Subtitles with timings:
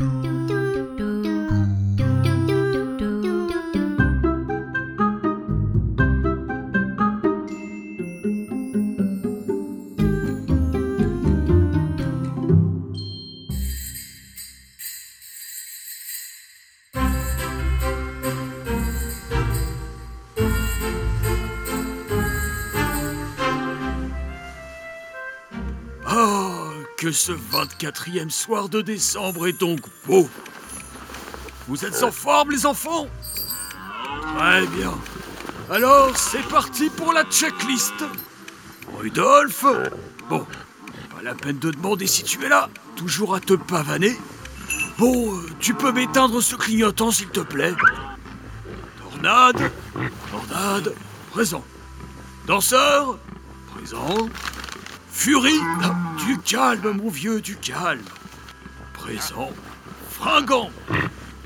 [0.00, 0.37] Oh,
[27.12, 30.28] ce 24e soir de décembre est donc beau
[31.66, 33.06] Vous êtes en forme, les enfants?
[34.36, 34.94] Très bien.
[35.70, 38.04] Alors, c'est parti pour la checklist.
[38.98, 39.64] Rudolf
[40.28, 40.46] Bon,
[41.14, 42.68] pas la peine de demander si tu es là.
[42.96, 44.18] Toujours à te pavaner.
[44.98, 47.74] Bon, euh, tu peux m'éteindre ce clignotant, s'il te plaît?
[49.00, 49.70] Tornade
[50.30, 50.94] Tornade
[51.30, 51.64] Présent.
[52.46, 53.18] Danseur
[53.74, 54.28] Présent.
[55.18, 55.60] Furie
[56.24, 58.04] Du calme, mon vieux, du calme.
[58.94, 59.50] Présent.
[60.12, 60.70] Fringant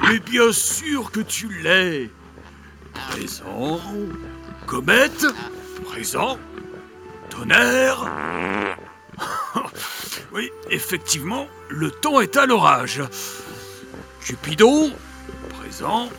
[0.00, 2.10] Mais bien sûr que tu l'es.
[2.92, 3.80] Présent.
[4.66, 5.24] Comète
[5.84, 6.36] Présent.
[7.30, 8.10] Tonnerre
[10.32, 13.00] Oui, effectivement, le temps est à l'orage.
[14.20, 14.92] Cupidon
[15.60, 16.10] Présent.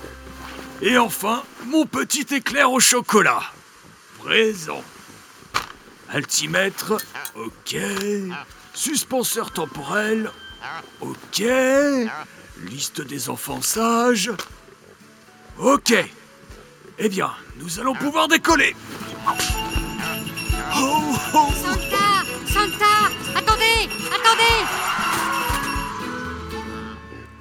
[0.81, 3.44] Et enfin, mon petit éclair au chocolat.
[4.20, 4.81] Présent.
[6.14, 6.94] Altimètre,
[7.36, 7.78] ok.
[8.73, 10.30] Suspenseur temporel,
[11.00, 11.44] ok.
[12.70, 14.31] Liste des enfants sages,
[15.58, 15.94] ok.
[17.00, 18.76] Eh bien, nous allons pouvoir décoller.
[20.76, 21.48] Oh, oh.
[21.64, 22.86] Santa Santa
[23.36, 24.66] Attendez Attendez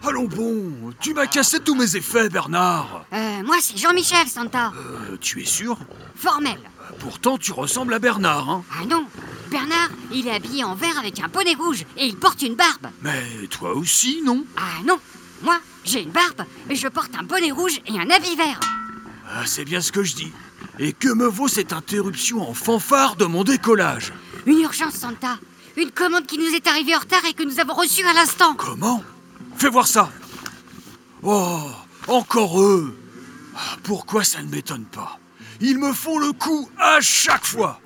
[0.06, 3.04] Allons bon, tu m'as cassé tous mes effets, Bernard.
[3.12, 4.72] Euh, moi c'est Jean-Michel, Santa.
[4.74, 5.76] Euh, tu es sûr?
[6.14, 6.58] Formel.
[6.98, 8.64] Pourtant, tu ressembles à Bernard, hein.
[8.72, 9.06] Ah non
[9.50, 12.88] Bernard, il est habillé en vert avec un bonnet rouge et il porte une barbe.
[13.02, 14.44] Mais toi aussi, non?
[14.56, 14.98] Ah non
[15.42, 18.60] Moi, j'ai une barbe et je porte un bonnet rouge et un habit vert.
[19.28, 20.32] Ah, C'est bien ce que je dis.
[20.78, 24.12] Et que me vaut cette interruption en fanfare de mon décollage?
[24.46, 25.38] Une urgence, Santa.
[25.76, 28.54] Une commande qui nous est arrivée en retard et que nous avons reçue à l'instant.
[28.54, 29.02] Comment?
[29.56, 30.10] Fais voir ça
[31.22, 31.60] Oh,
[32.08, 32.96] encore eux
[33.56, 35.18] Ah, Pourquoi ça ne m'étonne pas?
[35.60, 37.80] Ils me font le coup à chaque fois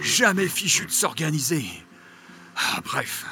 [0.00, 1.64] Jamais fichu de s'organiser.
[2.56, 3.24] Ah, bref.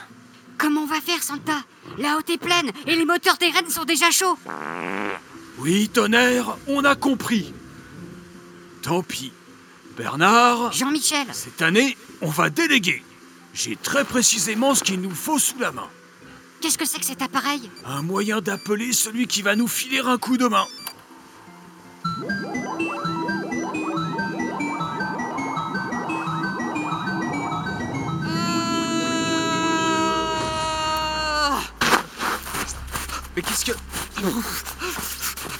[0.56, 1.62] Comment on va faire, Santa?
[1.98, 4.38] La haute est pleine et les moteurs des rennes sont déjà chauds.
[5.58, 7.52] Oui, tonnerre, on a compris.
[8.82, 9.32] Tant pis.
[9.96, 13.02] Bernard, Jean-Michel, cette année, on va déléguer.
[13.52, 15.88] J'ai très précisément ce qu'il nous faut sous la main.
[16.60, 17.68] qu'est-ce que c'est que cet appareil?
[17.84, 20.66] Un moyen d'appeler celui qui va nous filer un coup de main.
[33.36, 33.72] Mais qu'est-ce que.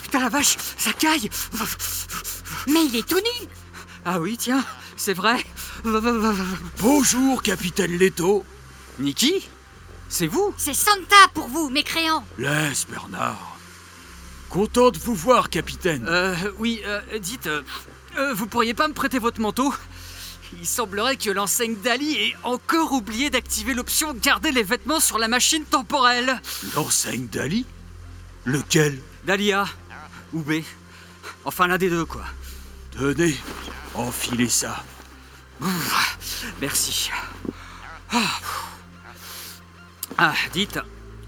[0.03, 1.29] Putain la vache, ça caille
[2.67, 3.47] Mais il est tout nu
[4.05, 4.63] Ah oui, tiens,
[4.95, 5.43] c'est vrai.
[6.79, 8.45] Bonjour, capitaine Leto.
[8.99, 9.49] Niki
[10.07, 10.53] C'est vous?
[10.57, 13.57] C'est Santa pour vous, mécréants Laisse, Bernard.
[14.49, 16.05] Content de vous voir, capitaine.
[16.07, 17.63] Euh, oui, euh, dites, euh,
[18.17, 19.73] euh, vous pourriez pas me prêter votre manteau?
[20.59, 25.27] Il semblerait que l'enseigne Dali ait encore oublié d'activer l'option garder les vêtements sur la
[25.27, 26.41] machine temporelle.
[26.75, 27.65] L'enseigne d'Ali?
[28.45, 28.99] Lequel?
[29.25, 29.65] Dahlia
[30.33, 30.61] ou B.
[31.45, 32.23] Enfin, l'un des deux, quoi.
[32.91, 33.35] Tenez,
[33.95, 34.83] enfilez ça.
[36.61, 37.09] Merci.
[38.11, 38.19] Ah.
[40.17, 40.79] Ah, dites,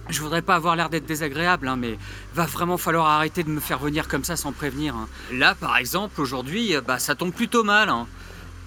[0.09, 1.97] je voudrais pas avoir l'air d'être désagréable, hein, mais
[2.34, 4.96] va vraiment falloir arrêter de me faire venir comme ça sans prévenir.
[4.96, 5.07] hein.
[5.31, 7.90] Là, par exemple, aujourd'hui, bah, ça tombe plutôt mal.
[7.90, 8.07] hein.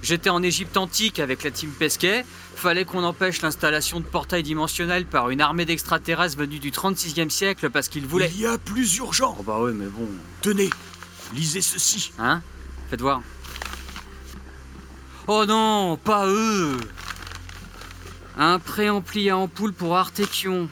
[0.02, 2.24] J'étais en Égypte antique avec la team Pesquet.
[2.54, 7.70] Fallait qu'on empêche l'installation de portails dimensionnels par une armée d'extraterrestres venus du 36e siècle
[7.70, 8.30] parce qu'ils voulaient.
[8.34, 9.36] Il y a plus urgent.
[9.38, 10.08] Oh bah ouais, mais bon.
[10.40, 10.70] Tenez,
[11.34, 12.12] lisez ceci.
[12.18, 12.42] Hein?
[12.90, 13.22] Faites voir.
[15.26, 16.78] Oh non, pas eux
[18.38, 20.70] Un préampli à ampoule pour Artekion,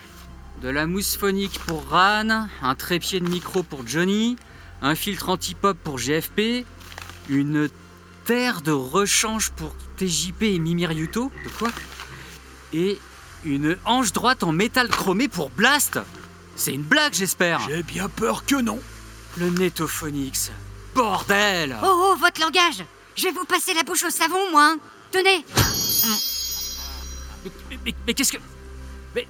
[0.62, 4.37] de la mousse phonique pour Ran, un trépied de micro pour Johnny,
[4.81, 6.64] un filtre anti-pop pour GFP,
[7.29, 7.69] une
[8.26, 11.69] terre de rechange pour TJP et Mimir Yuto, de quoi
[12.73, 12.99] Et
[13.44, 15.99] une hanche droite en métal chromé pour Blast
[16.56, 18.81] C'est une blague, j'espère J'ai bien peur que non.
[19.37, 20.50] Le Netophonix
[20.94, 22.84] Bordel Oh oh, votre langage
[23.14, 24.79] Je vais vous passer la bouche au savon, moi hein.
[25.12, 25.44] Tenez
[27.44, 28.38] Mais, mais- mais qu'est-ce que.
[29.14, 29.29] Mais.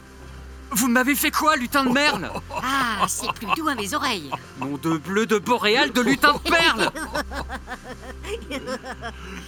[0.72, 2.30] Vous m'avez fait quoi, lutin de merle
[2.62, 4.30] Ah, c'est plus doux à mes oreilles
[4.60, 6.90] Nom de bleu de boréal de lutin de perle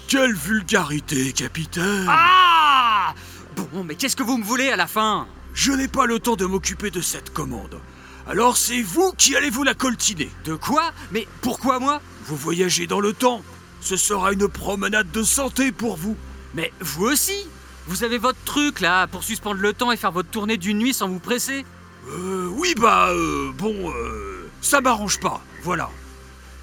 [0.09, 2.07] Quelle vulgarité, capitaine.
[2.09, 3.15] Ah
[3.57, 5.27] Bon, mais qu'est-ce que vous me voulez à la fin?
[5.53, 7.81] Je n'ai pas le temps de m'occuper de cette commande.
[8.29, 10.31] Alors c'est vous qui allez vous la coltiner.
[10.45, 10.93] De quoi?
[11.11, 12.01] Mais pourquoi moi?
[12.27, 13.43] Vous voyagez dans le temps.
[13.81, 16.17] Ce sera une promenade de santé pour vous.
[16.55, 17.49] Mais vous aussi
[17.89, 20.93] Vous avez votre truc là pour suspendre le temps et faire votre tournée d'une nuit
[20.95, 21.65] sans vous presser
[22.09, 25.91] Euh, oui, bah, euh, bon, euh, ça m'arrange pas, voilà.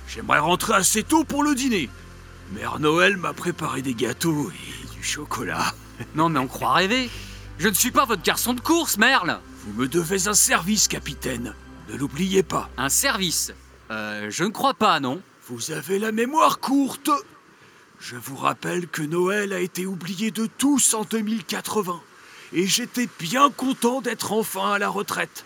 [0.08, 1.90] J'aimerais rentrer assez tôt pour le dîner.
[2.54, 5.74] Mère Noël m'a préparé des gâteaux et du chocolat.
[6.16, 7.10] Non mais on croit rêver
[7.58, 11.56] Je ne suis pas votre garçon de course, Merle Vous me devez un service, capitaine.
[11.90, 12.70] Ne l'oubliez pas.
[12.78, 13.54] Un service
[13.92, 17.10] Euh, je ne crois pas, non Vous avez la mémoire courte.
[18.00, 22.02] Je vous rappelle que Noël a été oublié de tous en 2080.
[22.54, 25.46] Et j'étais bien content d'être enfin à la retraite.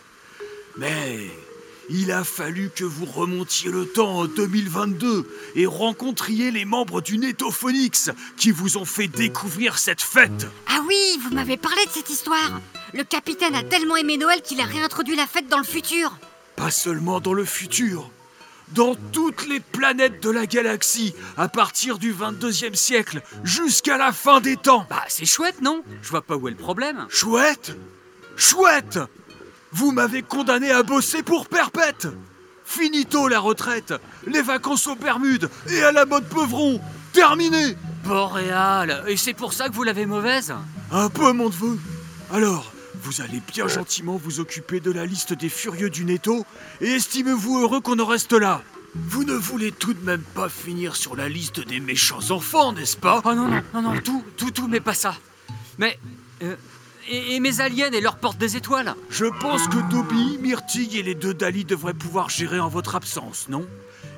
[0.78, 1.30] Mais
[1.90, 7.18] il a fallu que vous remontiez le temps en 2022 et rencontriez les membres du
[7.18, 10.48] Netophonix qui vous ont fait découvrir cette fête.
[10.68, 12.62] Ah oui, vous m'avez parlé de cette histoire.
[12.94, 16.16] Le capitaine a tellement aimé Noël qu'il a réintroduit la fête dans le futur.
[16.56, 18.12] Pas seulement dans le futur,
[18.72, 24.42] dans toutes les planètes de la galaxie, à partir du 22e siècle jusqu'à la fin
[24.42, 24.86] des temps.
[24.90, 25.84] Bah c'est chouette, non?
[26.02, 27.06] Je vois pas où est le problème.
[27.10, 27.76] Chouette!
[28.36, 29.00] Chouette!
[29.72, 32.08] Vous m'avez condamné à bosser pour perpète!
[32.64, 33.94] Finito la retraite,
[34.28, 36.80] les vacances aux Bermudes et à la mode Beuvron
[37.14, 37.76] Terminé!
[38.04, 39.04] Boréal.
[39.08, 40.54] Et c'est pour ça que vous l'avez mauvaise?
[40.92, 41.78] Un peu mon neveu.
[42.32, 42.72] Alors,
[43.02, 46.46] vous allez bien gentiment vous occuper de la liste des furieux du Netto
[46.82, 48.62] et estimez-vous heureux qu'on en reste là.
[48.96, 52.98] Vous ne voulez tout de même pas finir sur la liste des méchants enfants, n'est-ce
[52.98, 53.22] pas?
[53.24, 55.16] Oh non, non, non, non, tout, tout, tout, mais pas ça.
[55.78, 56.00] Mais...
[56.44, 56.56] euh,
[57.08, 58.96] et, et mes aliens et leur porte des étoiles?
[59.10, 63.48] Je pense que Dobby, Myrtille et les deux Dali devraient pouvoir gérer en votre absence,
[63.50, 63.68] non?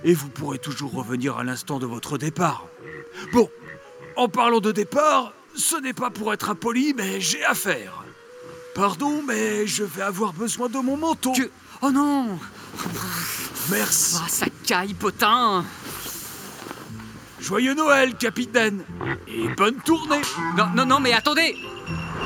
[0.03, 2.65] Et vous pourrez toujours revenir à l'instant de votre départ.
[3.33, 3.49] Bon,
[4.15, 8.03] en parlant de départ, ce n'est pas pour être impoli, mais j'ai affaire.
[8.75, 11.33] Pardon, mais je vais avoir besoin de mon manteau.
[11.33, 11.49] Que...
[11.81, 12.39] Oh non.
[13.69, 14.17] Merci.
[14.21, 15.65] Ah, ça caille, potin.
[17.39, 18.83] Joyeux Noël, capitaine.
[19.27, 20.21] Et bonne tournée.
[20.57, 21.55] Non, non, non, mais attendez.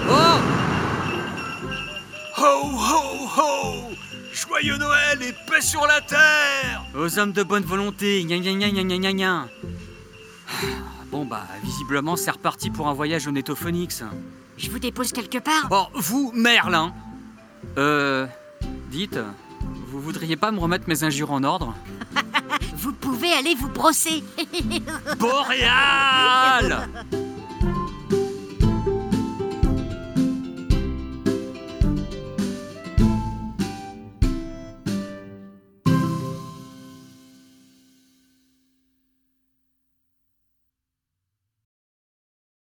[0.10, 0.40] Oh.
[2.38, 3.92] Ho, ho, ho.
[4.34, 6.84] Joyeux Noël et paix sur la terre.
[6.94, 9.48] Aux hommes de bonne volonté, gna gna gna gna gna gna.
[11.10, 14.04] Bon bah, visiblement c'est reparti pour un voyage au Netophonix.
[14.58, 15.68] Je vous dépose quelque part.
[15.72, 16.94] Oh, vous, Merlin
[17.78, 18.28] Euh...
[18.90, 19.20] Dites,
[19.88, 21.76] vous voudriez pas me remettre mes injures en ordre
[22.78, 24.24] Vous pouvez aller vous brosser.
[25.20, 26.88] Boréal